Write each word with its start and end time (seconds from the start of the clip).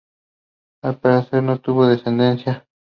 Al 0.81 0.97
parecer 0.99 1.43
no 1.43 1.61
tuvo 1.61 1.85
descendencia. 1.85 2.65